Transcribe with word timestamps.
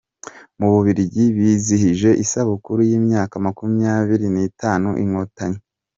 Mu 0.59 0.67
Bubiligi 0.73 1.23
bizihije 1.35 2.09
isabukuru 2.23 2.79
y’imyaka 2.89 3.33
makumyabiri 3.45 4.25
nitanu 4.35 4.89
Inkotanyi 5.03 5.59